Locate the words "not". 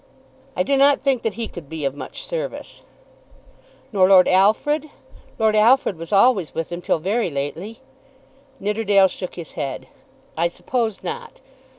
0.77-1.01, 11.03-11.39